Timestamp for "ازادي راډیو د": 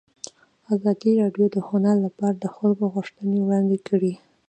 0.73-1.57